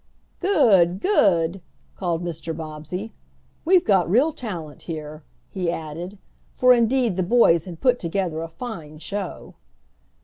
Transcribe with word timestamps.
"Good! 0.39 0.99
good!" 0.99 1.61
called 1.95 2.23
Mr. 2.23 2.57
Bobbsey. 2.57 3.13
"We've 3.65 3.85
got 3.85 4.09
real 4.09 4.33
talent 4.33 4.81
here," 4.81 5.21
he 5.51 5.69
added, 5.69 6.17
for 6.55 6.73
indeed 6.73 7.17
the 7.17 7.21
boys 7.21 7.65
had 7.65 7.81
put 7.81 7.99
together 7.99 8.41
a 8.41 8.47
fine 8.49 8.97
show. 8.97 9.53